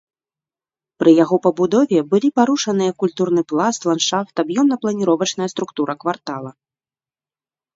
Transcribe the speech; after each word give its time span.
Пры 1.01 1.11
яго 1.23 1.35
пабудове 1.45 1.99
былі 2.13 2.29
парушаныя 2.39 2.95
культурны 3.03 3.41
пласт, 3.53 3.81
ландшафт, 3.91 4.35
аб'ёмна-планіровачная 4.47 5.49
структура 5.55 5.93
квартала. 6.07 6.51